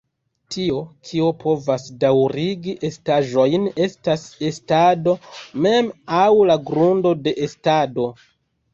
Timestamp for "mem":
5.69-5.95